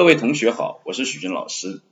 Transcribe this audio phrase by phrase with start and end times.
[0.00, 1.82] 各位同学好，我是许军老师。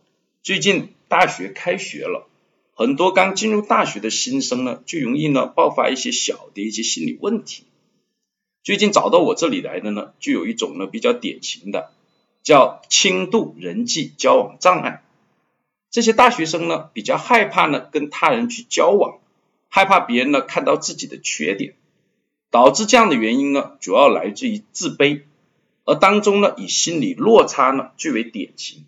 [0.43, 2.27] 最近大学开学了，
[2.73, 7.65] 很多刚进入大学的新生呢，就容易呢爆发一些小的一些心理问题。
[8.65, 11.93] 最近找到我这里来的呢，就有一种呢比较典型的，
[12.43, 15.03] 叫轻度人际交往障碍。
[15.91, 19.19] 这些大学生呢，比较害怕呢跟他人去交往，
[19.69, 21.75] 害怕别人呢看到自己的缺点，
[22.51, 25.25] 导致这样的原因呢，主要来自于自卑。
[25.89, 28.85] 而当中呢，以心理落差呢最为典型。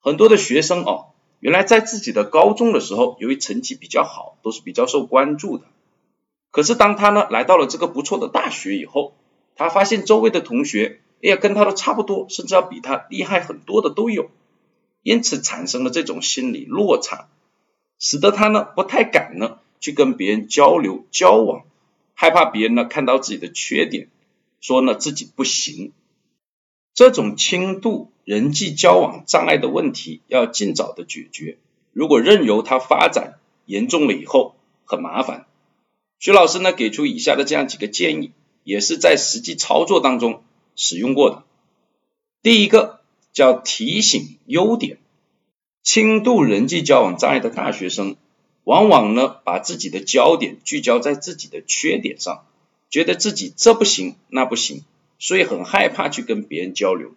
[0.00, 5.66] 很多的学生哦，原来在自己的高中的时候，由于成绩比较好，都是比较受关注的。
[6.50, 9.14] 可是当他呢来到了这个不错的大学以后，
[9.54, 14.28] 他发现周围的同学，哎呀，跟他都差不多，甚至要比他厉害很多的都有，
[15.04, 17.28] 因此产生了这种心理落差，
[18.00, 21.64] 使得他呢不太敢呢去跟别人交流交往，
[22.14, 24.08] 害怕别人呢看到自己的缺点，
[24.60, 25.92] 说呢自己不行。
[26.98, 31.56] 这种轻度人际交往障碍的问题要尽早的解决，
[31.92, 35.46] 如果任由它发展严重了以后，很麻烦。
[36.18, 38.32] 徐老师呢给出以下的这样几个建议，
[38.64, 40.42] 也是在实际操作当中
[40.74, 41.44] 使用过的。
[42.42, 42.98] 第一个
[43.32, 44.98] 叫提醒优点，
[45.84, 48.16] 轻度人际交往障碍的大学生，
[48.64, 52.44] 往往呢把自己的焦点聚焦在自己的缺点上，
[52.90, 54.82] 觉得自己这不行那不行。
[55.18, 57.12] 所以很害怕去跟别人交流。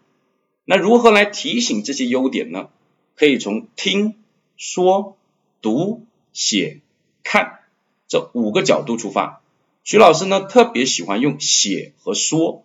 [0.65, 2.69] 那如何来提醒这些优点呢？
[3.15, 4.15] 可以从听、
[4.57, 5.17] 说、
[5.61, 6.81] 读、写、
[7.23, 7.59] 看
[8.07, 9.41] 这五个角度出发。
[9.83, 12.63] 徐老师呢特别喜欢用写和说，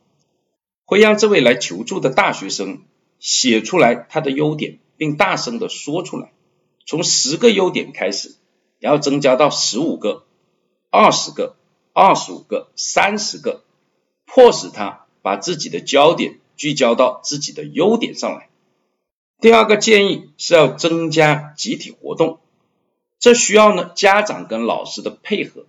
[0.84, 2.83] 会让这位来求助的大学生
[3.19, 6.33] 写出来他的优点，并大声的说出来。
[6.87, 8.37] 从十个优点开始，
[8.78, 10.25] 然后增加到十五个、
[10.91, 11.56] 二十个、
[11.93, 13.65] 二十五个、三十个，
[14.27, 15.06] 迫使他。
[15.27, 18.48] 把自己的焦点聚焦到自己的优点上来。
[19.41, 22.38] 第二个建议是要增加集体活动，
[23.19, 25.66] 这需要呢家长跟老师的配合，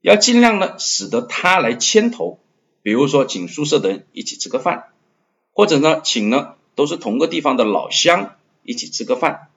[0.00, 2.40] 要尽量呢使得他来牵头，
[2.82, 4.88] 比如说请宿舍的人一起吃个饭，
[5.52, 8.34] 或者呢请呢都是同个地方的老乡
[8.64, 9.50] 一起吃个饭，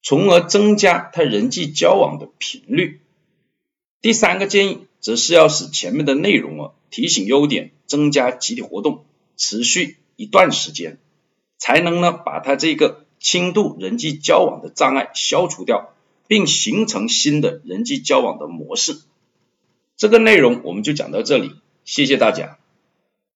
[0.00, 3.00] 从而增加他人际交往的频率。
[4.00, 7.72] 第三个建议则是要使前面的内容啊提醒优点。
[7.86, 9.04] 增加集体活动，
[9.36, 10.98] 持续一段时间，
[11.56, 15.94] 才能呢把它这个轻度人际交往的障碍消除掉，
[16.26, 18.98] 并形成新的人际交往的模式。
[19.96, 21.52] 这个内容我们就讲到这里，
[21.84, 22.58] 谢谢大家。